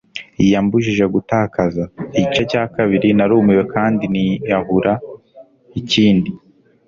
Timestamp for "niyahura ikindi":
4.13-6.29